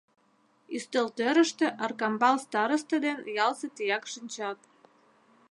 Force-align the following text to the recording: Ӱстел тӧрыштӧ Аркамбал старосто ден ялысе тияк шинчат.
Ӱстел 0.75 1.07
тӧрыштӧ 1.17 1.65
Аркамбал 1.85 2.35
старосто 2.45 2.95
ден 3.05 3.17
ялысе 3.45 3.67
тияк 3.75 4.03
шинчат. 4.13 4.59